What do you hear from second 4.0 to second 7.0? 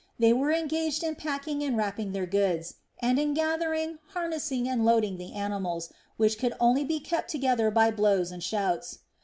harnessing, and loading the animals, which could only be